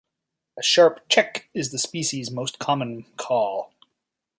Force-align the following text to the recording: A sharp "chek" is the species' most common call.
A 0.57 0.63
sharp 0.63 1.07
"chek" 1.09 1.43
is 1.53 1.69
the 1.71 1.77
species' 1.77 2.31
most 2.31 2.57
common 2.57 3.03
call. 3.17 3.71